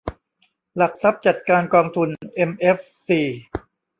[0.77, 3.21] หลักทรัพย์จัดการกองทุน เอ็มเอฟซี